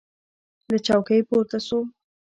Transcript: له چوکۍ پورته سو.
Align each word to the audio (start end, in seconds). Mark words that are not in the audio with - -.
له 0.69 0.77
چوکۍ 0.85 1.21
پورته 1.29 1.59
سو. 1.67 1.79